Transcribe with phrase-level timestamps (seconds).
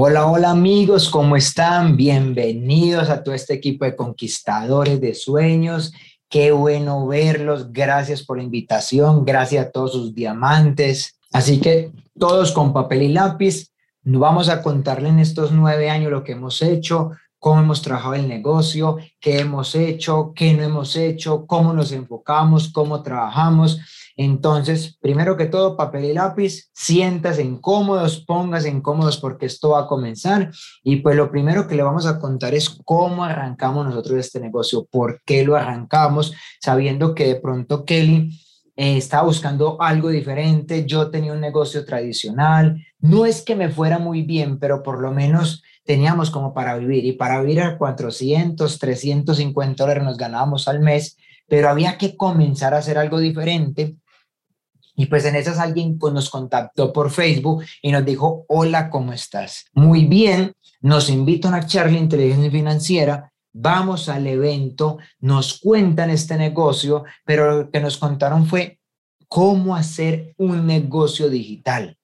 [0.00, 1.96] Hola, hola amigos, ¿cómo están?
[1.96, 5.92] Bienvenidos a todo este equipo de conquistadores de sueños.
[6.28, 7.72] Qué bueno verlos.
[7.72, 9.24] Gracias por la invitación.
[9.24, 11.18] Gracias a todos sus diamantes.
[11.32, 13.72] Así que todos con papel y lápiz.
[14.04, 17.10] Vamos a contarle en estos nueve años lo que hemos hecho,
[17.40, 22.70] cómo hemos trabajado el negocio, qué hemos hecho, qué no hemos hecho, cómo nos enfocamos,
[22.70, 23.80] cómo trabajamos
[24.18, 29.86] entonces, primero que todo, papel y lápiz, siéntase incómodos, póngase incómodos porque esto va a
[29.86, 30.50] comenzar.
[30.82, 34.88] Y pues lo primero que le vamos a contar es cómo arrancamos nosotros este negocio,
[34.90, 38.36] por qué lo arrancamos, sabiendo que de pronto Kelly
[38.74, 44.00] eh, estaba buscando algo diferente, yo tenía un negocio tradicional, no es que me fuera
[44.00, 48.80] muy bien, pero por lo menos teníamos como para vivir y para vivir a 400,
[48.80, 51.16] 350 dólares nos ganábamos al mes,
[51.46, 53.94] pero había que comenzar a hacer algo diferente
[54.98, 59.12] y pues en esas alguien pues, nos contactó por Facebook y nos dijo, hola, ¿cómo
[59.12, 59.66] estás?
[59.72, 67.04] Muy bien, nos invitan a charla inteligencia financiera, vamos al evento, nos cuentan este negocio,
[67.24, 68.80] pero lo que nos contaron fue
[69.28, 71.96] cómo hacer un negocio digital.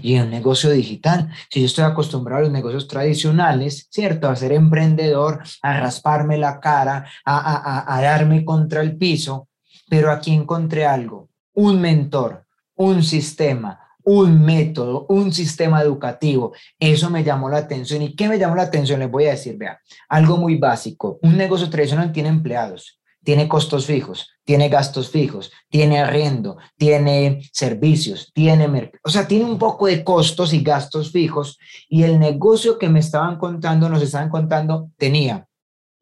[0.00, 4.28] Y un negocio digital, si yo estoy acostumbrado a los negocios tradicionales, ¿cierto?
[4.28, 9.48] A ser emprendedor, a rasparme la cara, a, a, a darme contra el piso,
[9.88, 11.27] pero aquí encontré algo
[11.58, 12.44] un mentor,
[12.76, 16.52] un sistema, un método, un sistema educativo.
[16.78, 18.00] Eso me llamó la atención.
[18.00, 19.00] ¿Y qué me llamó la atención?
[19.00, 21.18] Les voy a decir, vea, algo muy básico.
[21.20, 28.30] Un negocio tradicional tiene empleados, tiene costos fijos, tiene gastos fijos, tiene arriendo, tiene servicios,
[28.32, 31.58] tiene, o sea, tiene un poco de costos y gastos fijos.
[31.88, 35.48] Y el negocio que me estaban contando, nos estaban contando, tenía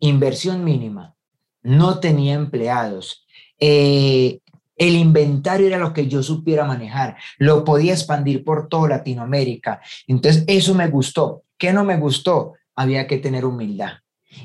[0.00, 1.14] inversión mínima,
[1.62, 3.26] no tenía empleados,
[3.58, 4.40] eh,
[4.76, 9.80] el inventario era lo que yo supiera manejar, lo podía expandir por toda Latinoamérica.
[10.06, 11.42] Entonces, eso me gustó.
[11.58, 12.52] ¿Qué no me gustó?
[12.74, 13.92] Había que tener humildad.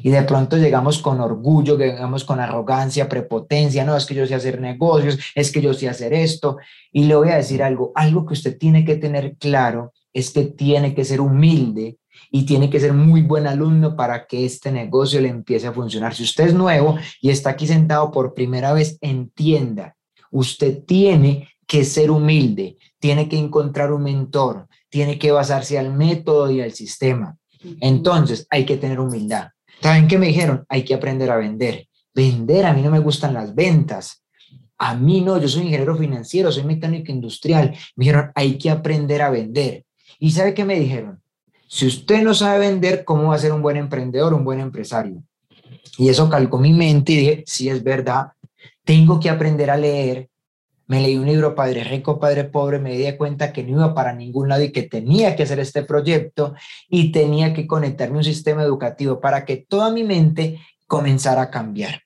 [0.04, 4.36] Y de pronto llegamos con orgullo, llegamos con arrogancia, prepotencia, no, es que yo sé
[4.36, 6.58] hacer negocios, es que yo sé hacer esto.
[6.94, 10.45] Y le voy a decir algo, algo que usted tiene que tener claro es que
[10.45, 11.98] tiene que ser humilde
[12.30, 16.16] y tiene que ser muy buen alumno para que este negocio le empiece a funcionar.
[16.16, 19.95] Si usted es nuevo y está aquí sentado por primera vez, entienda
[20.31, 26.52] Usted tiene que ser humilde, tiene que encontrar un mentor, tiene que basarse al método
[26.52, 27.37] y al sistema.
[27.80, 29.49] Entonces, hay que tener humildad.
[29.81, 30.65] ¿Saben qué me dijeron?
[30.69, 31.87] Hay que aprender a vender.
[32.14, 34.23] Vender, a mí no me gustan las ventas.
[34.77, 37.75] A mí no, yo soy ingeniero financiero, soy mecánico industrial.
[37.95, 39.86] Me dijeron, hay que aprender a vender.
[40.19, 41.21] ¿Y sabe qué me dijeron?
[41.67, 45.23] Si usted no sabe vender, ¿cómo va a ser un buen emprendedor, un buen empresario?
[45.98, 48.33] Y eso calcó mi mente y dije, sí es verdad,
[48.83, 50.30] tengo que aprender a leer.
[50.88, 54.14] Me leí un libro, Padre Rico, Padre Pobre, me di cuenta que no iba para
[54.14, 56.54] ningún lado y que tenía que hacer este proyecto
[56.89, 61.49] y tenía que conectarme a un sistema educativo para que toda mi mente comenzara a
[61.49, 62.02] cambiar.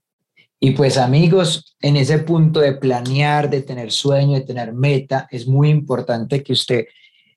[0.59, 5.47] Y pues amigos, en ese punto de planear, de tener sueño, de tener meta, es
[5.47, 6.85] muy importante que usted,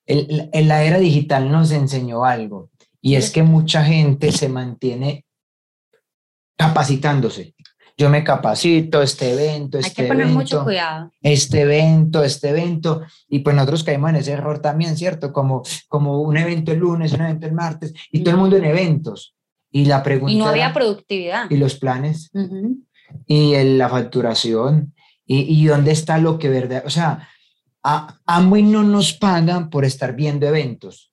[0.06, 5.24] en la era digital nos enseñó algo, y es que mucha gente se mantiene
[6.56, 7.54] capacitándose,
[7.98, 11.10] yo me capacito, este evento, este Hay que poner evento, mucho cuidado.
[11.20, 15.32] este evento, este evento, y pues nosotros caímos en ese error también, ¿cierto?
[15.32, 18.64] Como, como un evento el lunes, un evento el martes, y todo el mundo en
[18.66, 19.34] eventos.
[19.70, 20.32] Y la pregunta...
[20.32, 21.50] Y no había era, productividad.
[21.50, 22.30] Y los planes,
[23.26, 24.94] y el- la facturación,
[25.26, 27.28] y, y dónde está lo que verdad, o sea,
[27.82, 31.12] a, Amway no nos pagan por estar viendo eventos.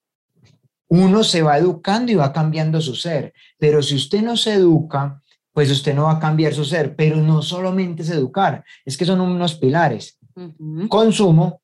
[0.87, 5.21] Uno se va educando y va cambiando su ser, pero si usted no se educa,
[5.55, 9.05] pues usted no va a cambiar su ser, pero no solamente es educar, es que
[9.05, 10.19] son unos pilares,
[10.89, 11.61] consumo,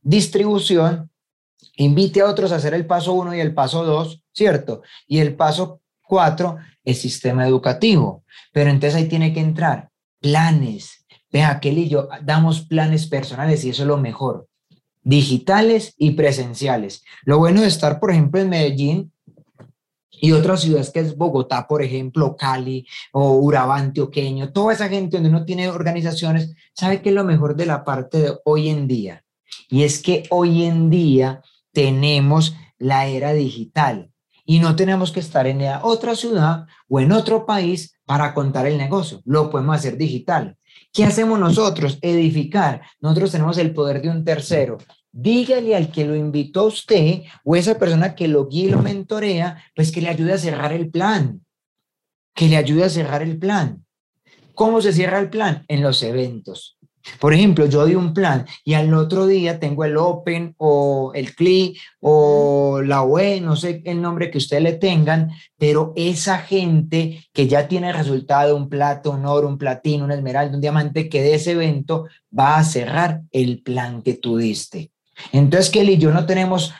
[0.00, 1.10] distribución,
[1.74, 4.82] invite a otros a hacer el paso uno y el paso dos, ¿cierto?
[5.08, 8.22] Y el paso cuatro es sistema educativo,
[8.52, 11.04] pero entonces ahí tiene que entrar planes.
[11.32, 14.46] Vea, Kelly y yo damos planes personales y eso es lo mejor,
[15.02, 17.02] digitales y presenciales.
[17.24, 19.12] Lo bueno de estar, por ejemplo, en Medellín
[20.20, 25.16] y otras ciudades que es Bogotá, por ejemplo, Cali o Urabá, Antioqueño, toda esa gente
[25.16, 28.86] donde uno tiene organizaciones, sabe que es lo mejor de la parte de hoy en
[28.86, 29.24] día.
[29.68, 31.42] Y es que hoy en día
[31.72, 34.10] tenemos la era digital
[34.44, 38.78] y no tenemos que estar en otra ciudad o en otro país para contar el
[38.78, 39.20] negocio.
[39.24, 40.56] Lo podemos hacer digital.
[40.92, 41.98] ¿Qué hacemos nosotros?
[42.00, 42.82] Edificar.
[43.00, 44.78] Nosotros tenemos el poder de un tercero.
[45.18, 48.82] Dígale al que lo invitó a usted o esa persona que lo guía y lo
[48.82, 51.40] mentorea, pues que le ayude a cerrar el plan.
[52.34, 53.82] Que le ayude a cerrar el plan.
[54.52, 55.64] ¿Cómo se cierra el plan?
[55.68, 56.76] En los eventos.
[57.18, 61.34] Por ejemplo, yo doy un plan y al otro día tengo el Open o el
[61.34, 67.26] CLI o la OE, no sé el nombre que ustedes le tengan, pero esa gente
[67.32, 71.22] que ya tiene resultado, un plato, un oro, un platino, un esmeralda, un diamante, que
[71.22, 72.06] de ese evento
[72.38, 74.90] va a cerrar el plan que tú diste.
[75.32, 76.74] Entonces, Kelly y yo no tenemos,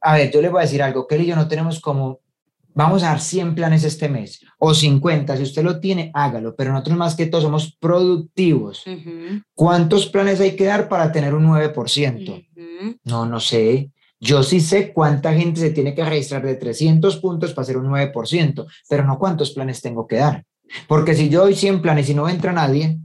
[0.00, 2.20] a ver, yo le voy a decir algo, Kelly y yo no tenemos como
[2.74, 6.72] vamos a dar 100 planes este mes o 50, si usted lo tiene, hágalo, pero
[6.72, 8.84] nosotros más que todo somos productivos.
[9.54, 12.48] ¿Cuántos planes hay que dar para tener un 9%?
[13.04, 13.90] No, no sé.
[14.18, 17.86] Yo sí sé cuánta gente se tiene que registrar de 300 puntos para hacer un
[17.86, 20.44] 9%, pero no cuántos planes tengo que dar.
[20.86, 22.98] Porque si yo doy 100 planes y no entra nadie,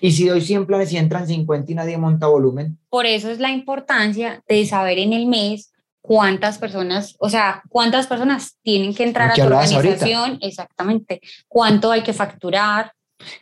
[0.00, 2.78] y si doy 100 planes y entran 50 y nadie monta volumen.
[2.88, 8.06] Por eso es la importancia de saber en el mes cuántas personas, o sea, cuántas
[8.06, 12.92] personas tienen que entrar a tu organización, exactamente, cuánto hay que facturar.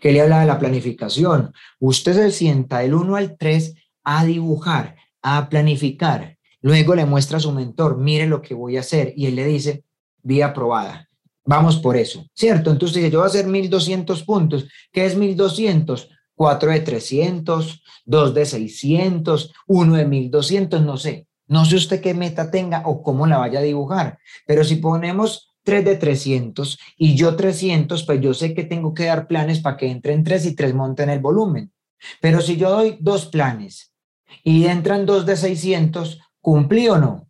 [0.00, 1.52] Que le habla de la planificación.
[1.78, 3.74] Usted se sienta del 1 al 3
[4.04, 6.38] a dibujar, a planificar.
[6.62, 9.12] Luego le muestra a su mentor, mire lo que voy a hacer.
[9.16, 9.84] Y él le dice,
[10.22, 11.08] vía aprobada.
[11.44, 12.70] Vamos por eso, ¿cierto?
[12.70, 14.66] Entonces dice, yo voy a hacer 1200 puntos.
[14.90, 16.08] ¿Qué es 1200?
[16.34, 21.26] 4 de 300, 2 de 600, 1 de 1200, no sé.
[21.46, 25.54] No sé usted qué meta tenga o cómo la vaya a dibujar, pero si ponemos
[25.64, 29.76] 3 de 300 y yo 300, pues yo sé que tengo que dar planes para
[29.76, 31.72] que entren 3 y 3 monten el volumen.
[32.20, 33.92] Pero si yo doy dos planes
[34.42, 37.28] y entran 2 de 600, ¿cumplí o no?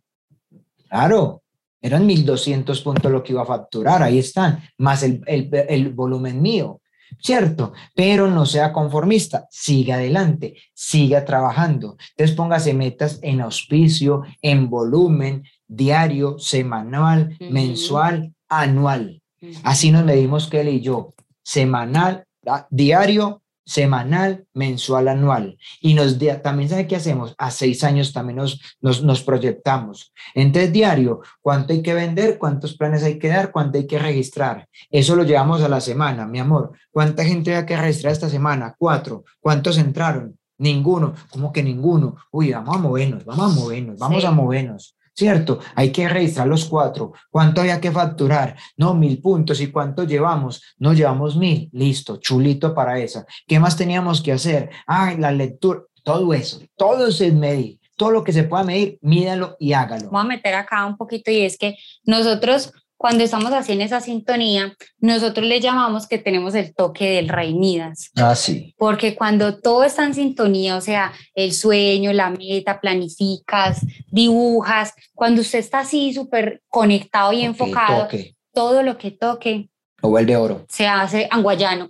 [0.89, 1.43] Claro,
[1.81, 6.41] eran 1200 puntos lo que iba a facturar, ahí están, más el, el, el volumen
[6.41, 6.81] mío.
[7.19, 7.73] ¿Cierto?
[7.95, 11.97] Pero no sea conformista, siga adelante, siga trabajando.
[12.11, 19.21] Entonces póngase metas en auspicio, en volumen, diario, semanal, mensual, anual.
[19.63, 21.13] Así nos medimos que él y yo,
[21.43, 25.57] semanal, ah, diario, semanal, mensual, anual.
[25.81, 27.35] Y nos también sabe qué hacemos.
[27.37, 30.13] A seis años también nos, nos, nos, proyectamos.
[30.33, 34.67] Entonces, diario, cuánto hay que vender, cuántos planes hay que dar, cuánto hay que registrar.
[34.91, 36.71] Eso lo llevamos a la semana, mi amor.
[36.91, 38.75] ¿Cuánta gente hay que registrar esta semana?
[38.77, 39.25] Cuatro.
[39.39, 40.37] ¿Cuántos entraron?
[40.57, 41.13] Ninguno.
[41.31, 42.15] ¿Cómo que ninguno?
[42.31, 44.95] Uy, vamos a movernos, vamos a movernos, vamos a movernos.
[45.15, 45.59] ¿Cierto?
[45.75, 47.13] Hay que registrar los cuatro.
[47.31, 48.55] ¿Cuánto había que facturar?
[48.77, 49.61] No, mil puntos.
[49.61, 50.61] ¿Y cuánto llevamos?
[50.77, 51.69] No llevamos mil.
[51.71, 53.25] Listo, chulito para esa.
[53.47, 54.69] ¿Qué más teníamos que hacer?
[54.85, 57.79] Ah, la lectura, todo eso, todo es medir.
[57.97, 60.09] Todo lo que se pueda medir, mídalo y hágalo.
[60.09, 63.99] Voy a meter acá un poquito y es que nosotros cuando estamos así en esa
[64.01, 68.11] sintonía, nosotros le llamamos que tenemos el toque del rey Midas.
[68.15, 68.73] Ah, sí.
[68.77, 75.41] Porque cuando todo está en sintonía, o sea, el sueño, la meta, planificas, dibujas, cuando
[75.41, 78.07] usted está así súper conectado y enfocado,
[78.53, 79.69] todo lo que toque.
[80.01, 80.65] O vuelve oro.
[80.69, 81.89] Se hace anguayano.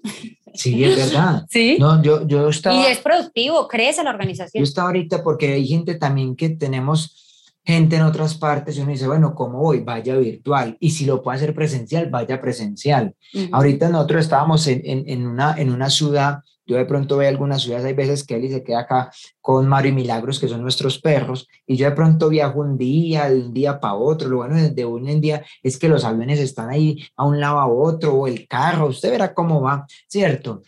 [0.54, 1.46] Sí, es verdad.
[1.50, 1.78] Sí.
[1.80, 4.62] No, yo, yo estaba, y es productivo, crece la organización.
[4.62, 7.25] Yo estaba ahorita porque hay gente también que tenemos
[7.66, 9.80] gente en otras partes y uno dice, bueno, ¿cómo voy?
[9.80, 10.78] Vaya virtual.
[10.80, 13.16] Y si lo puede hacer presencial, vaya presencial.
[13.52, 17.86] Ahorita nosotros estábamos en, en, una, en una ciudad, yo de pronto veo algunas ciudades,
[17.86, 21.48] hay veces que él se queda acá con Mario y Milagros, que son nuestros perros,
[21.66, 24.30] y yo de pronto viajo un día, de un día para otro.
[24.30, 27.60] Lo bueno de un en día es que los aviones están ahí a un lado
[27.60, 30.62] a otro, o el carro, usted verá cómo va, ¿cierto?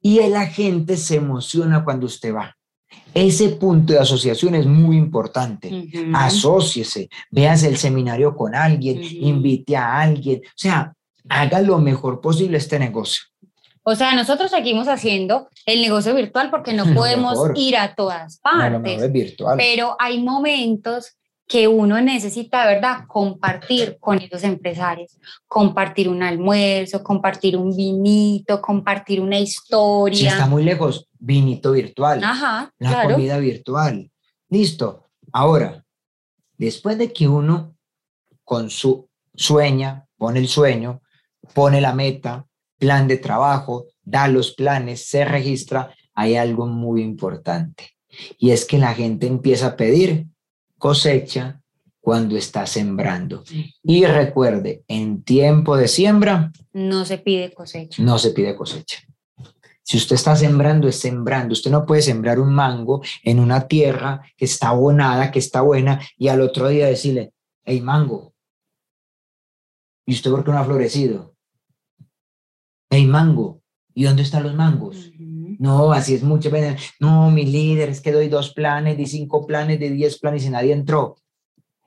[0.00, 2.56] Y la gente se emociona cuando usted va.
[3.14, 5.88] Ese punto de asociación es muy importante.
[6.12, 10.92] Asociese, véase el seminario con alguien, invite a alguien, o sea,
[11.28, 13.22] haga lo mejor posible este negocio.
[13.84, 19.12] O sea, nosotros seguimos haciendo el negocio virtual porque no podemos ir a todas partes.
[19.12, 19.56] virtual.
[19.58, 21.16] Pero hay momentos
[21.46, 23.06] que uno necesita, ¿verdad?
[23.06, 30.18] Compartir con esos empresarios, compartir un almuerzo, compartir un vinito, compartir una historia.
[30.18, 32.22] Si está muy lejos, vinito virtual.
[32.24, 34.10] Ajá, la comida virtual.
[34.48, 35.04] Listo.
[35.32, 35.84] Ahora,
[36.56, 37.76] después de que uno
[38.42, 41.02] con su sueña, pone el sueño,
[41.52, 42.46] pone la meta,
[42.78, 47.90] plan de trabajo, da los planes, se registra, hay algo muy importante.
[48.38, 50.26] Y es que la gente empieza a pedir
[50.78, 51.60] cosecha
[52.00, 53.44] cuando está sembrando.
[53.82, 56.52] Y recuerde, en tiempo de siembra...
[56.72, 58.02] No se pide cosecha.
[58.02, 58.98] No se pide cosecha.
[59.82, 61.52] Si usted está sembrando, es sembrando.
[61.52, 66.00] Usted no puede sembrar un mango en una tierra que está abonada, que está buena,
[66.16, 67.32] y al otro día decirle,
[67.64, 68.34] hey, mango.
[70.06, 71.34] ¿Y usted por qué no ha florecido?
[72.90, 73.62] Hey, mango.
[73.94, 75.10] ¿Y dónde están los mangos?
[75.58, 76.50] No, así es mucho.
[77.00, 80.50] No, mi líder, es que doy dos planes, di cinco planes, de diez planes y
[80.50, 81.16] nadie entró.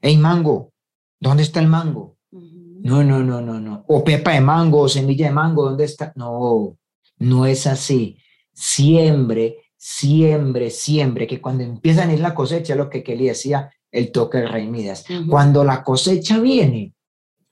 [0.01, 0.73] Hey, mango,
[1.19, 2.17] ¿dónde está el mango?
[2.31, 3.83] No, no, no, no, no.
[3.87, 6.13] O pepa de mango, o semilla de mango, ¿dónde está?
[6.15, 6.77] No,
[7.17, 8.17] no es así.
[8.53, 14.11] Siembre siempre, siempre, que cuando empiezan a ir la cosecha, lo que Kelly decía, el
[14.11, 15.05] toque del rey Midas.
[15.29, 16.93] Cuando la cosecha viene,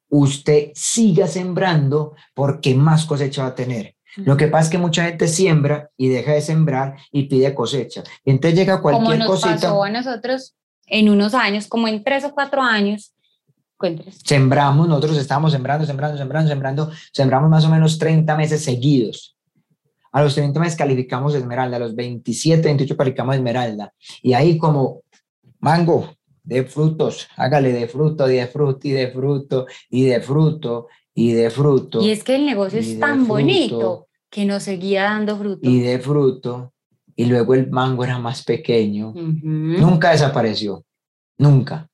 [0.10, 3.95] usted siga sembrando porque más cosecha va a tener.
[4.17, 8.03] Lo que pasa es que mucha gente siembra y deja de sembrar y pide cosecha.
[8.24, 9.55] Y entonces llega cualquier como nos cosita.
[9.55, 10.55] Pasó a nosotros
[10.88, 13.13] en unos años, como en tres o cuatro años.
[13.77, 14.19] Cuéntanos.
[14.24, 19.36] Sembramos, nosotros estamos sembrando, sembrando, sembrando, sembrando, sembramos más o menos 30 meses seguidos.
[20.13, 23.93] A los 30 meses calificamos esmeralda, a los 27, 28 calificamos esmeralda.
[24.22, 25.01] Y ahí como
[25.60, 30.88] mango, de frutos, hágale de fruto, y de fruto, y de fruto, y de fruto,
[31.15, 32.01] y de fruto.
[32.01, 35.67] Y es que el negocio es tan bonito que nos seguía dando fruto.
[35.67, 36.74] Y de fruto,
[37.15, 39.13] y luego el mango era más pequeño.
[39.15, 40.84] Nunca desapareció,
[41.38, 41.89] nunca,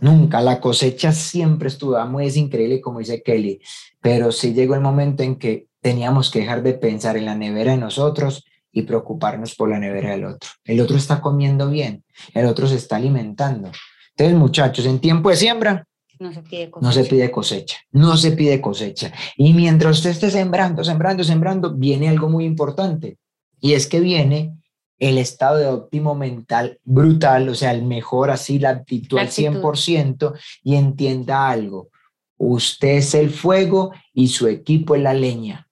[0.00, 0.40] nunca.
[0.40, 3.60] La cosecha siempre estuvo, muy es increíble como dice Kelly,
[4.00, 7.72] pero sí llegó el momento en que teníamos que dejar de pensar en la nevera
[7.72, 10.48] de nosotros y preocuparnos por la nevera del otro.
[10.64, 13.70] El otro está comiendo bien, el otro se está alimentando.
[14.16, 15.86] Entonces, muchachos, en tiempo de siembra,
[16.18, 16.86] no se pide cosecha.
[16.86, 17.76] No se pide cosecha.
[17.92, 19.12] No se pide cosecha.
[19.36, 23.18] Y mientras usted esté sembrando, sembrando, sembrando, viene algo muy importante.
[23.60, 24.56] Y es que viene
[24.98, 30.32] el estado de óptimo mental brutal, o sea, el mejor así, la actitud, al 100%
[30.62, 31.88] y entienda algo.
[32.36, 35.68] Usted es el fuego y su equipo es la leña.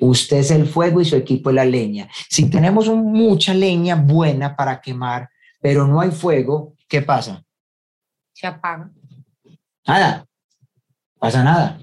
[0.00, 2.08] Usted es el fuego y su equipo es la leña.
[2.28, 5.28] Si tenemos mucha leña buena para quemar,
[5.60, 7.44] pero no hay fuego, ¿qué pasa?
[8.32, 8.90] Se apaga.
[9.86, 10.26] Nada,
[11.18, 11.78] pasa nada.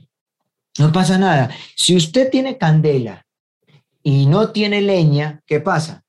[0.80, 1.52] No pasa nada.
[1.76, 3.26] Si usted tiene candela
[4.02, 6.04] y no tiene leña, ¿qué pasa?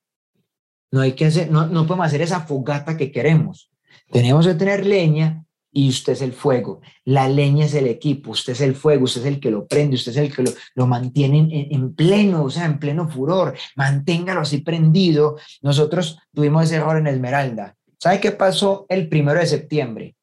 [0.90, 3.70] No hay que hacer, no, no podemos hacer esa fogata que queremos.
[4.10, 6.80] Tenemos que tener leña y usted es el fuego.
[7.04, 9.96] La leña es el equipo, usted es el fuego, usted es el que lo prende,
[9.96, 13.54] usted es el que lo, lo mantiene en, en, pleno, o sea, en pleno furor.
[13.76, 15.36] Manténgalo así prendido.
[15.62, 17.76] Nosotros tuvimos ese error en Esmeralda.
[17.98, 20.14] ¿Sabe qué pasó el primero de septiembre?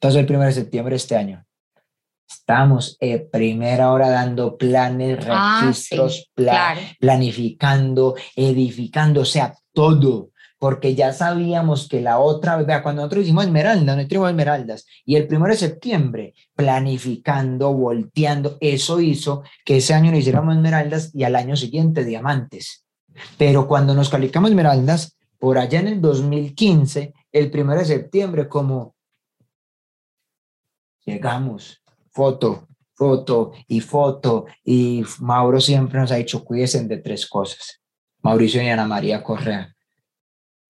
[0.00, 1.44] Entonces, el 1 de septiembre de este año.
[2.30, 6.30] Estamos en primera hora dando planes, ah, registros,
[7.00, 13.44] planificando, edificando, o sea, todo, porque ya sabíamos que la otra vez, cuando nosotros hicimos
[13.44, 19.94] Esmeralda, no hicimos Esmeraldas, y el 1 de septiembre, planificando, volteando, eso hizo que ese
[19.94, 22.84] año no hiciéramos Esmeraldas y al año siguiente Diamantes.
[23.36, 28.94] Pero cuando nos calificamos Esmeraldas, por allá en el 2015, el 1 de septiembre, como
[31.08, 34.46] llegamos, foto, foto y foto.
[34.64, 37.80] Y Mauro siempre nos ha dicho, cuídense de tres cosas.
[38.22, 39.74] Mauricio y Ana María Correa.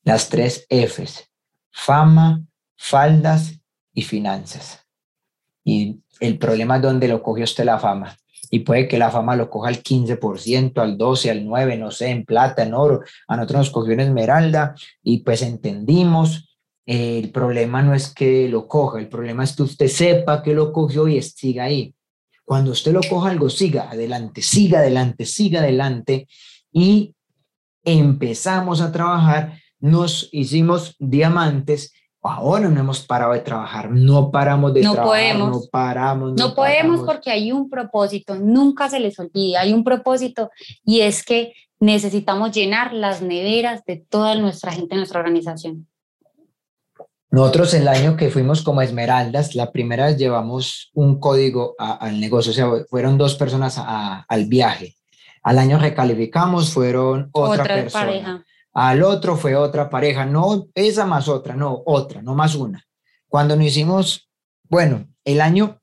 [0.04, 1.30] Las tres Fs,
[1.70, 2.44] fama,
[2.76, 3.60] faldas
[3.92, 4.86] y finanzas.
[5.64, 8.16] Y el problema es donde lo cogió usted la fama.
[8.50, 12.10] Y puede que la fama lo coja al 15%, al 12%, al 9%, no sé,
[12.10, 13.02] en plata, en oro.
[13.26, 16.47] A nosotros nos cogió en esmeralda y pues entendimos
[16.88, 20.72] el problema no es que lo coja, el problema es que usted sepa que lo
[20.72, 21.94] cogió y siga ahí.
[22.46, 26.26] Cuando usted lo coja algo, siga adelante, siga adelante, siga adelante.
[26.72, 27.14] Y
[27.84, 31.92] empezamos a trabajar, nos hicimos diamantes,
[32.22, 35.50] ahora no hemos parado de trabajar, no paramos de no trabajar, podemos.
[35.50, 36.32] no paramos.
[36.38, 40.48] No, podemos porque hay un propósito, nunca se les olvide, hay un propósito
[40.86, 45.86] y es que necesitamos llenar las neveras de toda nuestra gente en nuestra organización.
[47.30, 52.52] Nosotros el año que fuimos como Esmeraldas, la primera vez llevamos un código al negocio,
[52.52, 54.96] o sea, fueron dos personas al viaje.
[55.42, 58.06] Al año recalificamos, fueron otra, persona.
[58.06, 58.44] Pareja.
[58.72, 62.82] Al otro fue otra pareja, no esa más otra, no, otra, no más una.
[63.28, 64.30] Cuando nos hicimos,
[64.68, 65.80] bueno, el año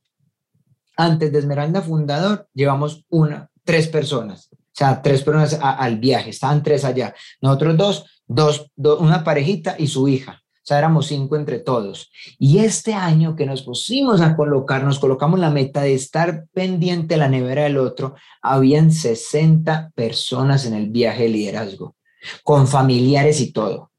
[0.98, 6.64] antes de Esmeralda Fundador, llevamos una, tres personas, o sea, tres personas al viaje, estaban
[6.64, 7.14] tres allá.
[7.42, 7.78] Nosotros
[8.25, 10.42] dos, dos, una parejita y su hija.
[10.65, 12.12] O sea, éramos cinco entre todos.
[12.39, 17.13] Y este año que nos pusimos a colocar, nos colocamos la meta de estar pendiente
[17.13, 21.95] de la nevera del otro, habían 60 personas en el viaje de liderazgo,
[22.43, 23.91] con familiares y todo.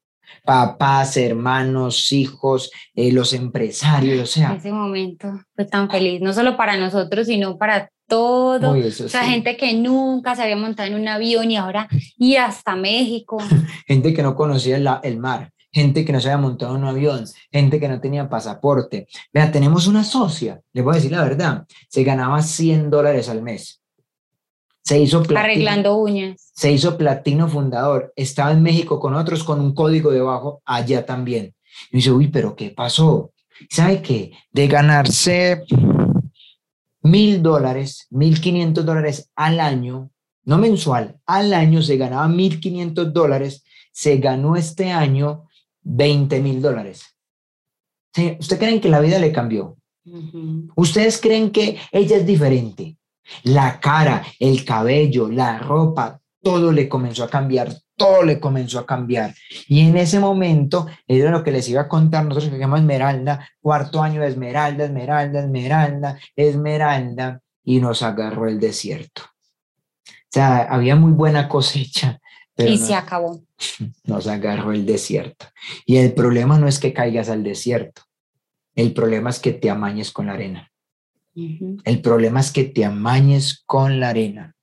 [0.44, 4.54] Papás, hermanos, hijos, eh, los empresarios, o sea.
[4.54, 8.72] Ese momento fue tan feliz, no solo para nosotros, sino para todo.
[8.72, 11.86] o sea, gente que nunca se había montado en un avión y ahora
[12.18, 13.38] ir hasta México.
[13.86, 17.26] gente que no conocía el mar gente que no se había montado en un avión,
[17.52, 19.08] gente que no tenía pasaporte.
[19.30, 23.42] Vea, tenemos una socia, le voy a decir la verdad, se ganaba 100 dólares al
[23.42, 23.82] mes.
[24.82, 26.50] Se hizo platino, Arreglando uñas.
[26.54, 28.10] Se hizo platino fundador.
[28.16, 31.54] Estaba en México con otros con un código debajo, allá también.
[31.92, 33.32] Y dice, uy, pero ¿qué pasó?
[33.68, 34.32] ¿Sabe qué?
[34.50, 35.62] De ganarse
[37.02, 40.08] mil dólares, mil quinientos dólares al año,
[40.44, 45.45] no mensual, al año se ganaba 1.500 dólares, se ganó este año
[45.86, 47.16] 20 mil dólares.
[48.16, 49.76] ¿Ustedes creen que la vida le cambió?
[50.74, 52.96] ¿Ustedes creen que ella es diferente?
[53.44, 58.86] La cara, el cabello, la ropa, todo le comenzó a cambiar, todo le comenzó a
[58.86, 59.34] cambiar.
[59.68, 63.48] Y en ese momento, era lo que les iba a contar, nosotros que llamamos Esmeralda,
[63.60, 69.22] cuarto año de Esmeralda, Esmeralda, Esmeralda, Esmeralda, y nos agarró el desierto.
[70.06, 72.20] O sea, había muy buena cosecha.
[72.56, 73.42] Y se acabó.
[74.04, 75.46] Nos agarró el desierto.
[75.84, 78.02] Y el problema no es que caigas al desierto,
[78.74, 80.70] el problema es que te amañes con la arena.
[81.34, 84.54] El problema es que te amañes con la arena.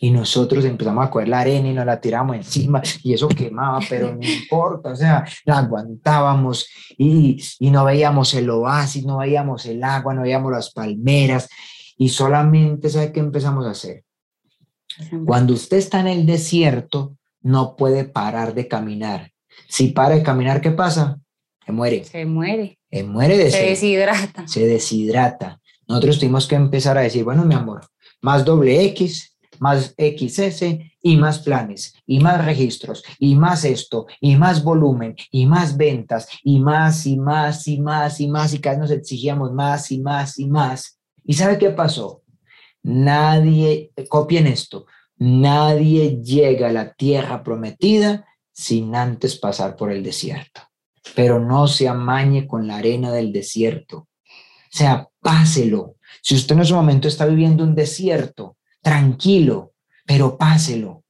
[0.00, 3.80] Y nosotros empezamos a coger la arena y nos la tiramos encima y eso quemaba,
[3.88, 9.64] pero no importa, o sea, la aguantábamos y, y no veíamos el oasis, no veíamos
[9.66, 11.48] el agua, no veíamos las palmeras
[11.96, 14.04] y solamente, ¿sabe qué empezamos a hacer?
[15.24, 19.30] Cuando usted está en el desierto, no puede parar de caminar.
[19.68, 21.20] Si para de caminar, ¿qué pasa?
[21.64, 22.02] Se muere.
[22.02, 22.80] Se muere.
[22.90, 24.48] Se muere de Se deshidrata.
[24.48, 25.60] Se deshidrata.
[25.86, 27.86] Nosotros tuvimos que empezar a decir, bueno, mi amor,
[28.20, 30.62] más doble X, más XS
[31.00, 36.28] y más planes y más registros y más esto y más volumen y más ventas
[36.42, 40.00] y más y más y más y más y cada vez nos exigíamos más y
[40.00, 40.98] más y más.
[41.22, 42.24] ¿Y sabe qué pasó?
[42.82, 50.62] Nadie, copien esto, nadie llega a la tierra prometida sin antes pasar por el desierto.
[51.14, 53.98] Pero no se amañe con la arena del desierto.
[53.98, 54.08] O
[54.70, 55.96] sea, páselo.
[56.22, 59.72] Si usted en ese momento está viviendo un desierto, tranquilo,
[60.04, 61.04] pero páselo.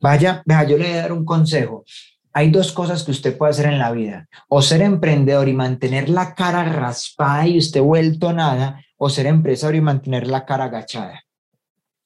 [0.00, 1.84] Vaya, vea, yo le voy a dar un consejo.
[2.32, 4.28] Hay dos cosas que usted puede hacer en la vida.
[4.48, 9.78] O ser emprendedor y mantener la cara raspada y usted vuelto nada, o ser empresario
[9.78, 11.22] y mantener la cara agachada.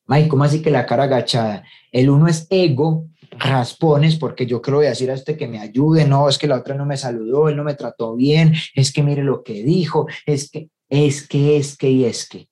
[0.07, 1.65] Mike, ¿cómo así que la cara agachada?
[1.91, 5.59] El uno es ego, raspones, porque yo creo voy a decir a este que me
[5.59, 8.93] ayude, no, es que la otra no me saludó, él no me trató bien, es
[8.93, 12.49] que mire lo que dijo, es que, es que, es que y es que.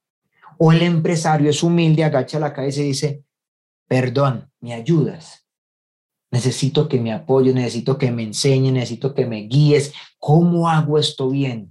[0.58, 3.22] O el empresario es humilde, agacha la cabeza y dice,
[3.86, 5.46] perdón, ¿me ayudas?
[6.30, 9.92] Necesito que me apoyes, necesito que me enseñes, necesito que me guíes.
[10.18, 11.70] ¿Cómo hago esto bien?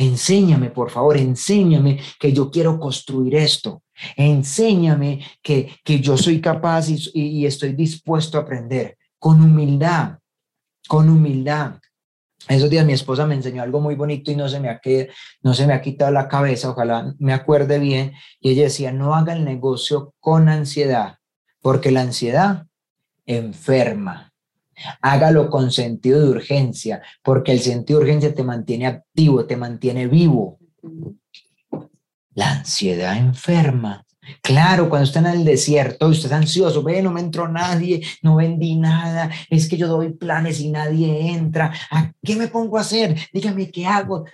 [0.00, 3.82] Enséñame, por favor, enséñame que yo quiero construir esto.
[4.16, 10.16] Enséñame que, que yo soy capaz y, estoy dispuesto a aprender con humildad,
[10.88, 11.74] con humildad.
[12.48, 14.80] Esos días mi esposa me enseñó algo muy bonito y no se me ha,
[15.42, 18.14] no se me ha quitado la cabeza, ojalá me acuerde bien.
[18.40, 21.18] Y ella decía, no haga el negocio con ansiedad,
[21.60, 22.66] porque la ansiedad
[23.26, 24.29] enferma.
[25.00, 30.06] Hágalo con sentido de urgencia, porque el sentido de urgencia te mantiene activo, te mantiene
[30.06, 30.58] vivo.
[32.34, 34.04] La ansiedad enferma.
[34.42, 38.36] Claro, cuando está en el desierto, usted es ansioso, ve, no me entró nadie, no
[38.36, 41.72] vendí nada, es que yo doy planes y nadie entra.
[41.90, 43.16] ¿A qué me pongo a hacer?
[43.32, 44.24] Dígame qué hago.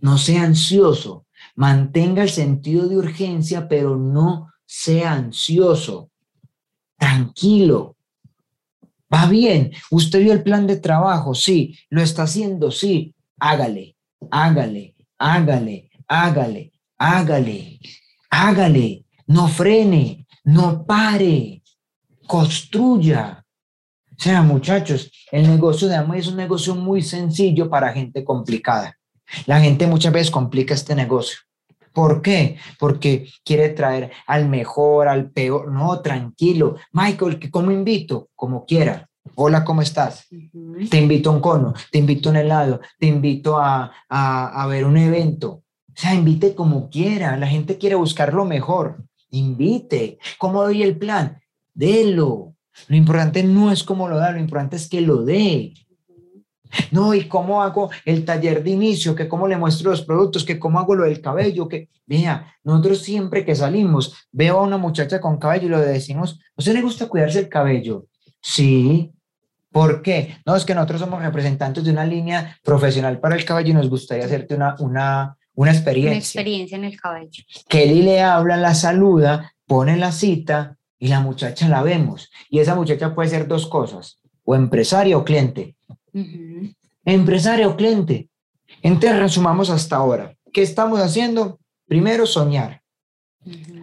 [0.00, 1.26] No sea ansioso,
[1.56, 6.10] mantenga el sentido de urgencia, pero no sea ansioso.
[6.96, 7.97] Tranquilo.
[9.12, 13.96] Va bien, usted vio el plan de trabajo, sí, lo está haciendo, sí, hágale,
[14.30, 17.80] hágale, hágale, hágale, hágale,
[18.30, 21.62] hágale no frene, no pare,
[22.26, 23.44] construya.
[24.10, 28.98] O sea, muchachos, el negocio de Amway es un negocio muy sencillo para gente complicada.
[29.46, 31.38] La gente muchas veces complica este negocio.
[31.98, 32.56] ¿Por qué?
[32.78, 35.72] Porque quiere traer al mejor, al peor.
[35.72, 36.76] No, tranquilo.
[36.92, 38.28] Michael, ¿cómo invito?
[38.36, 39.08] Como quiera.
[39.34, 40.28] Hola, ¿cómo estás?
[40.90, 44.66] Te invito a un cono, te invito a un helado, te invito a, a, a
[44.68, 45.64] ver un evento.
[45.88, 47.36] O sea, invite como quiera.
[47.36, 50.20] La gente quiere buscar lo mejor invite.
[50.38, 51.40] ¿Cómo doy el plan?
[51.74, 52.54] Delo.
[52.86, 55.74] Lo importante no es cómo lo da, lo importante es que lo dé.
[56.90, 60.58] No, y cómo hago el taller de inicio, que cómo le muestro los productos, que
[60.58, 65.20] cómo hago lo del cabello, que vea, nosotros siempre que salimos, veo a una muchacha
[65.20, 68.06] con cabello y le decimos, ¿a usted le gusta cuidarse el cabello?
[68.40, 69.12] Sí.
[69.70, 70.36] ¿Por qué?
[70.46, 73.90] No, es que nosotros somos representantes de una línea profesional para el cabello y nos
[73.90, 76.10] gustaría hacerte una, una, una experiencia.
[76.10, 77.44] Una experiencia en el cabello.
[77.68, 82.30] Kelly le habla, la saluda, pone la cita y la muchacha la vemos.
[82.48, 85.76] Y esa muchacha puede ser dos cosas, o empresario o cliente.
[87.04, 88.28] Empresario cliente.
[88.82, 90.36] Entonces resumamos hasta ahora.
[90.52, 91.58] ¿Qué estamos haciendo?
[91.86, 92.82] Primero, soñar.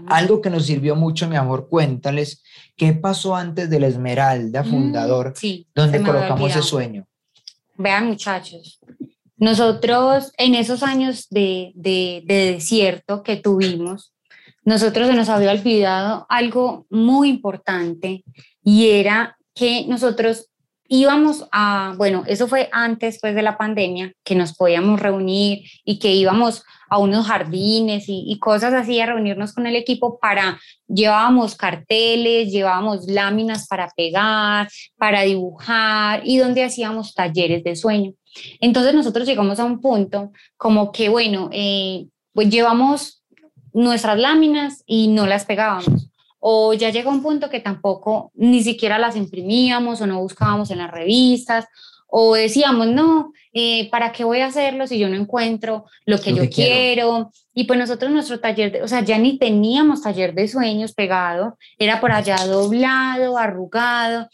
[0.07, 2.43] Algo que nos sirvió mucho, mi amor, cuéntales
[2.75, 5.33] qué pasó antes del Esmeralda, mm, fundador,
[5.73, 7.07] donde colocamos ese sueño.
[7.77, 8.79] Vean, muchachos,
[9.37, 14.13] nosotros en esos años de, de, desierto que tuvimos,
[14.63, 18.23] nosotros se nos había olvidado algo muy importante
[18.63, 20.49] y era que nosotros
[20.87, 25.99] íbamos a, bueno, eso fue antes pues de la pandemia, que nos podíamos reunir y
[25.99, 31.55] que íbamos a unos jardines y, cosas así a reunirnos con el equipo para, llevábamos
[31.55, 38.13] carteles, llevábamos láminas para pegar, para dibujar y donde hacíamos talleres de sueño.
[38.59, 43.23] Entonces nosotros llegamos a un punto como que, bueno, eh, pues llevamos
[43.73, 46.04] nuestras láminas y no las pegábamos
[46.47, 50.77] o ya llega un punto que tampoco ni siquiera las imprimíamos o no buscábamos en
[50.77, 51.65] las revistas
[52.05, 56.35] o decíamos, no, eh, ¿para qué voy a hacerlo si yo no encuentro lo que
[56.35, 57.31] yo quiero?
[57.55, 61.99] Y pues nosotros nuestro taller, o sea, ya ni teníamos taller de sueños pegado, era
[61.99, 64.29] por allá doblado, arrugado.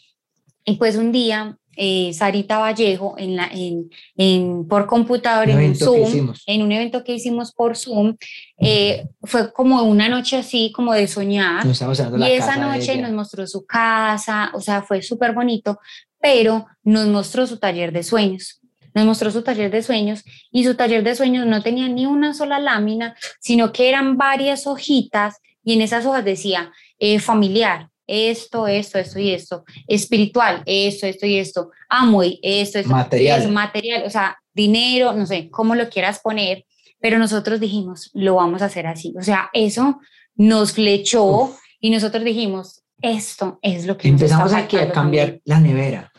[0.66, 5.74] Y pues un día eh, Sarita Vallejo en la, en, en, por computador, en un
[5.74, 8.16] Zoom, en un evento que hicimos por Zoom.
[8.58, 11.64] Eh, fue como una noche así, como de soñar.
[11.66, 15.78] y esa noche nos mostró su casa, o sea, fue súper bonito,
[16.20, 18.60] pero nos mostró su taller de sueños.
[18.94, 22.34] Nos mostró su taller de sueños y su taller de sueños no tenía ni una
[22.34, 28.66] sola lámina, sino que eran varias hojitas y en esas hojas decía eh, familiar, esto,
[28.66, 33.42] esto, esto y esto, espiritual, esto, esto y esto, amo esto, esto, material.
[33.42, 36.64] es material, o sea, dinero, no sé, cómo lo quieras poner,
[37.00, 40.00] pero nosotros dijimos, lo vamos a hacer así, o sea, eso
[40.34, 46.11] nos flechó y nosotros dijimos, esto es lo que empezamos aquí a cambiar la nevera.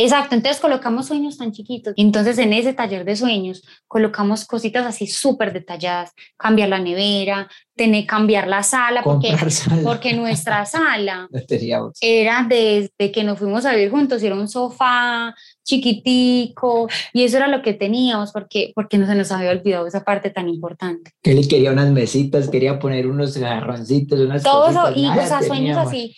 [0.00, 1.92] Exacto, entonces colocamos sueños tan chiquitos.
[1.96, 8.06] Entonces en ese taller de sueños colocamos cositas así súper detalladas, cambiar la nevera, tener,
[8.06, 9.34] cambiar la sala, porque,
[9.84, 11.28] porque nuestra sala
[12.00, 15.34] era desde que nos fuimos a vivir juntos, era un sofá
[15.64, 20.04] chiquitico y eso era lo que teníamos porque, porque no se nos había olvidado esa
[20.04, 21.10] parte tan importante.
[21.22, 25.42] Que él quería unas mesitas, quería poner unos garroncitos, unas Todo eso, y o sea,
[25.42, 26.14] sueños así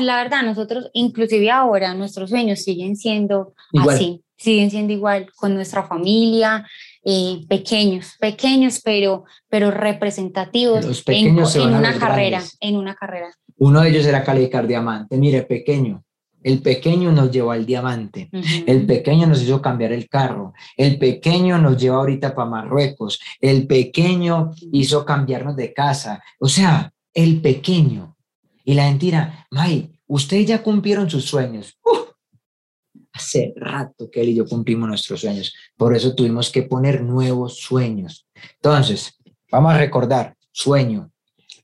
[0.00, 3.54] la verdad, nosotros, inclusive ahora, nuestros sueños siguen siendo
[3.88, 6.66] así, siguen siendo igual con nuestra familia,
[7.04, 13.34] eh, pequeños, pequeños, pero, pero representativos Los pequeños en, una carrera, en una carrera.
[13.56, 15.16] Uno de ellos era Calicar Diamante.
[15.18, 16.04] Mire, pequeño,
[16.44, 18.28] el pequeño nos llevó al diamante,
[18.66, 23.66] el pequeño nos hizo cambiar el carro, el pequeño nos lleva ahorita para Marruecos, el
[23.66, 26.22] pequeño hizo cambiarnos de casa.
[26.38, 28.13] O sea, el pequeño
[28.64, 31.78] y la mentira, May, ustedes ya cumplieron sus sueños.
[33.12, 35.54] hace rato que él y yo cumplimos nuestros sueños.
[35.76, 38.26] Por eso tuvimos que poner nuevos sueños.
[38.56, 39.16] Entonces,
[39.50, 41.10] vamos a recordar, sueño.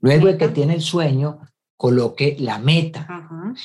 [0.00, 1.40] Luego de que tiene el sueño,
[1.76, 3.08] coloque la meta.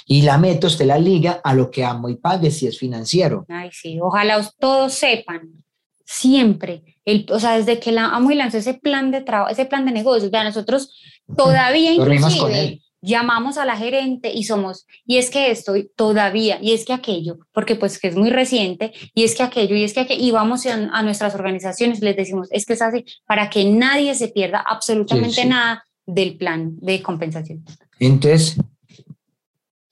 [0.08, 3.46] Y la meta usted la liga a lo que amo y pague si es financiero.
[3.50, 5.64] Ay, sí, ojalá todos sepan
[6.06, 9.66] siempre, el, o sea, desde que la amo y lanzó ese plan de trabajo, ese
[9.66, 10.94] plan de negocios, vean, nosotros
[11.36, 16.86] todavía inclusive llamamos a la gerente y somos, y es que estoy todavía, y es
[16.86, 20.02] que aquello, porque pues que es muy reciente, y es que aquello, y es que
[20.02, 24.16] aquello, y vamos a, nuestras organizaciones, les decimos, es que es así, para que nadie
[24.16, 27.64] se pierda absolutamente nada del plan de compensación.
[28.00, 28.58] Entonces,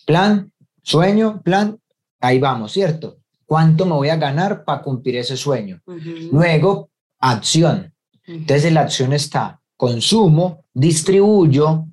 [0.05, 1.77] plan, sueño, plan,
[2.19, 3.17] ahí vamos, ¿cierto?
[3.45, 5.81] ¿Cuánto me voy a ganar para cumplir ese sueño?
[6.31, 7.93] Luego, acción.
[8.25, 11.85] Entonces, la acción está consumo, distribuyo,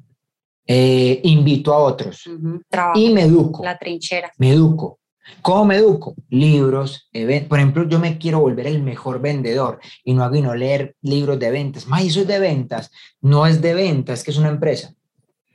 [0.72, 2.22] eh, invito a otros
[2.94, 3.64] y me educo.
[3.64, 4.30] La trinchera.
[4.38, 5.00] Me educo.
[5.42, 6.14] ¿Cómo me educo?
[6.28, 7.48] Libros, eventos.
[7.48, 10.94] Por ejemplo, yo me quiero volver el mejor vendedor y no hago y no leer
[11.02, 11.88] libros de ventas.
[11.88, 12.92] Más eso es de ventas.
[13.20, 14.94] No es de ventas, que es una empresa.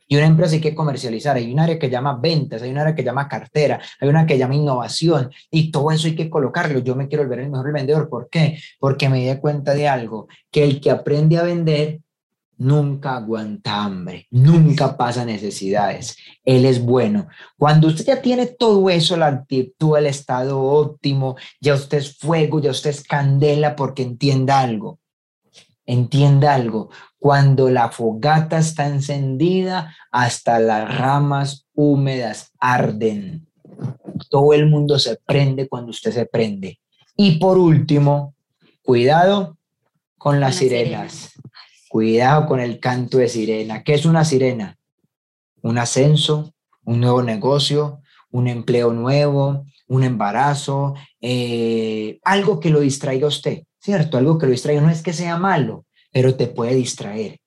[0.06, 1.38] Y una empresa hay que comercializar.
[1.38, 4.38] Hay un área que llama ventas, hay un área que llama cartera, hay una que
[4.38, 6.80] llama innovación y todo eso hay que colocarlo.
[6.80, 8.10] Yo me quiero volver el mejor vendedor.
[8.10, 8.60] ¿Por qué?
[8.80, 12.01] Porque me di cuenta de algo, que el que aprende a vender
[12.57, 16.17] nunca aguanta hambre, nunca pasa necesidades.
[16.43, 17.27] Él es bueno.
[17.57, 22.59] Cuando usted ya tiene todo eso, la actitud, el estado óptimo, ya usted es fuego,
[22.59, 24.99] ya usted es candela porque entienda algo.
[25.85, 26.89] Entienda algo.
[27.19, 33.47] Cuando la fogata está encendida, hasta las ramas húmedas arden.
[34.29, 36.79] Todo el mundo se prende cuando usted se prende.
[37.17, 38.33] Y por último,
[38.83, 39.57] cuidado
[40.17, 41.33] con las, sirenas.
[41.95, 43.81] Cuidado con el canto de sirena.
[43.81, 44.77] ¿Qué es una sirena?
[45.62, 46.53] Un ascenso,
[46.84, 53.63] un nuevo negocio, un empleo nuevo, un embarazo, eh, algo que lo distraiga a usted,
[53.79, 54.17] ¿cierto?
[54.17, 54.81] Algo que lo distraiga.
[54.81, 57.39] No es que sea malo, pero te puede distraer.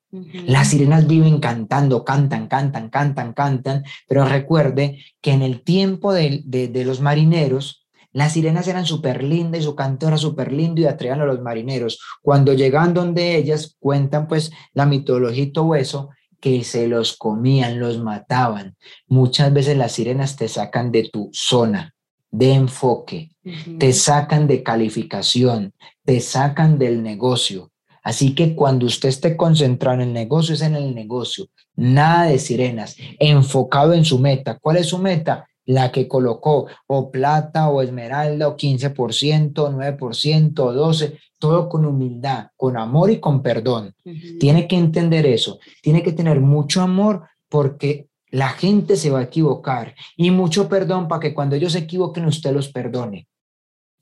[0.47, 6.41] Las sirenas viven cantando, cantan, cantan, cantan, cantan, pero recuerde que en el tiempo de,
[6.43, 7.78] de los marineros,
[8.11, 11.41] las sirenas eran súper lindas y su canto era súper lindo y atraían a los
[11.41, 11.99] marineros.
[12.21, 17.79] Cuando llegan donde ellas, cuentan pues la mitología y todo eso, que se los comían,
[17.79, 18.75] los mataban.
[19.07, 21.93] Muchas veces las sirenas te sacan de tu zona
[22.31, 23.31] de enfoque,
[23.79, 25.73] te sacan de calificación,
[26.05, 27.71] te sacan del negocio.
[28.03, 31.47] Así que cuando usted esté concentrado en el negocio, es en el negocio.
[31.75, 34.57] Nada de sirenas, enfocado en su meta.
[34.59, 35.48] ¿Cuál es su meta?
[35.69, 42.75] La que colocó, o plata, o esmeralda, o 15%, 9%, 12%, todo con humildad, con
[42.75, 43.95] amor y con perdón.
[44.39, 45.59] Tiene que entender eso.
[45.81, 51.07] Tiene que tener mucho amor porque la gente se va a equivocar y mucho perdón
[51.07, 53.27] para que cuando ellos se equivoquen usted los perdone.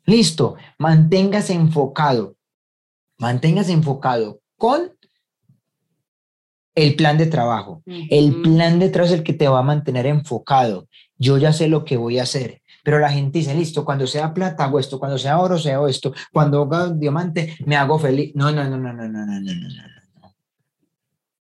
[0.05, 2.35] Listo, manténgase enfocado,
[3.17, 4.96] manténgase enfocado con
[6.77, 7.81] el plan de trabajo.
[7.87, 10.87] El plan de trabajo es el que te va a mantener enfocado.
[11.17, 14.31] Yo ya sé lo que voy a hacer, pero la gente dice, listo, cuando sea
[14.31, 18.31] plata hago esto, cuando sea oro sea esto, cuando haga diamante me hago feliz.
[18.35, 20.35] No, no, no, no, no, no, no, no, no.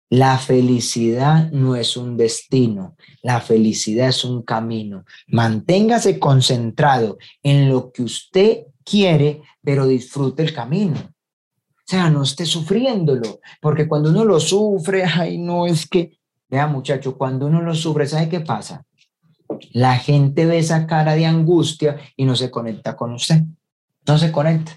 [0.08, 5.04] La felicidad no es un destino, la felicidad es un camino.
[5.26, 11.13] Manténgase concentrado en lo que usted quiere, pero disfrute el camino.
[11.86, 16.18] O sea, no esté sufriéndolo, porque cuando uno lo sufre, ay, no es que,
[16.48, 18.84] vea muchacho, cuando uno lo sufre, ¿sabe qué pasa?
[19.72, 23.42] La gente ve esa cara de angustia y no se conecta con usted,
[24.06, 24.72] no se conecta.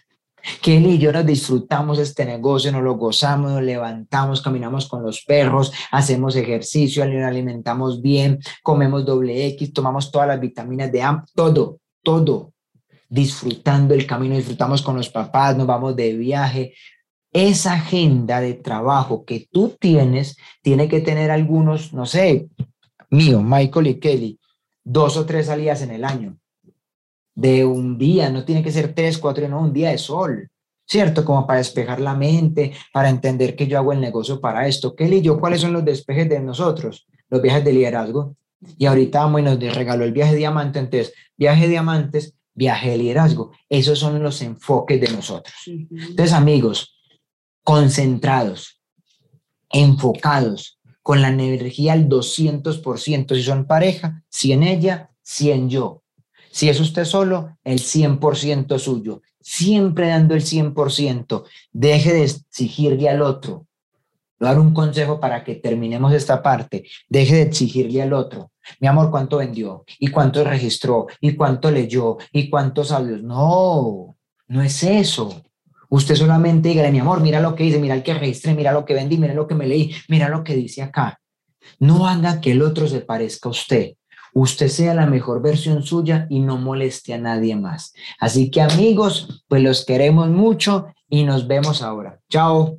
[0.62, 5.24] Kelly y yo nos disfrutamos este negocio, nos lo gozamos, nos levantamos, caminamos con los
[5.24, 11.80] perros, hacemos ejercicio, nos alimentamos bien, comemos doble X, tomamos todas las vitaminas de todo,
[12.02, 12.54] todo,
[13.10, 16.74] disfrutando el camino, disfrutamos con los papás, nos vamos de viaje.
[17.34, 22.48] Esa agenda de trabajo que tú tienes, tiene que tener algunos, no sé,
[23.10, 24.40] mío, Michael y Kelly,
[24.84, 26.38] dos o tres salidas en el año
[27.38, 30.50] de un día, no tiene que ser tres, cuatro, no, un día de sol,
[30.88, 31.24] ¿cierto?
[31.24, 34.96] Como para despejar la mente, para entender que yo hago el negocio para esto.
[34.96, 37.06] Kelly y yo, ¿cuáles son los despejes de nosotros?
[37.30, 38.36] Los viajes de liderazgo.
[38.80, 42.90] Y ahorita vamos y nos regaló el viaje de diamante, entonces, viaje de diamantes, viaje
[42.90, 43.52] de liderazgo.
[43.70, 45.54] Esos son los enfoques de nosotros.
[45.68, 46.97] Entonces, amigos,
[47.68, 48.80] concentrados,
[49.70, 53.36] enfocados, con la energía al 200%.
[53.36, 56.02] Si son pareja, si en ella, si en yo.
[56.50, 61.44] Si es usted solo, el 100% suyo, siempre dando el 100%.
[61.74, 63.68] Deje de exigirle al otro.
[64.40, 66.86] Voy a dar un consejo para que terminemos esta parte.
[67.10, 68.54] Deje de exigirle al otro.
[68.80, 69.84] Mi amor, ¿cuánto vendió?
[70.00, 71.08] ¿Y cuánto registró?
[71.20, 72.16] ¿Y cuánto leyó?
[72.32, 73.22] ¿Y cuántos audios?
[73.24, 74.16] No,
[74.48, 75.44] no es eso.
[75.90, 78.86] Usted solamente dígale, mi amor, mira lo que dice, mira el que registré, mira lo
[78.86, 81.20] que vendí, mira lo que me leí, mira lo que dice acá.
[81.80, 83.94] No haga que el otro se parezca a usted
[84.40, 87.94] usted sea la mejor versión suya y no moleste a nadie más.
[88.20, 92.20] Así que amigos, pues los queremos mucho y nos vemos ahora.
[92.30, 92.78] Chao.